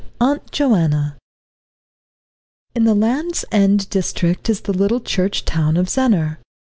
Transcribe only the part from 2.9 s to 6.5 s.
Land's End district is the little church town of Zennor.